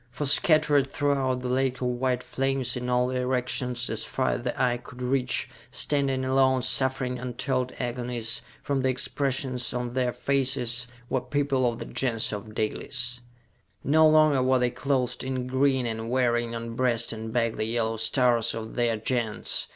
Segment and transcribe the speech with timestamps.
[0.09, 4.59] For, scattered throughout the lake of white flames, in all directions, as far as the
[4.59, 11.21] eye could reach standing alone, suffering untold agonies, from the expressions on their faces were
[11.21, 13.21] people of the Gens of Dalis!
[13.83, 17.97] No longer were they clothed in green and wearing on breast and back the yellow
[17.97, 19.67] stars of their Gens.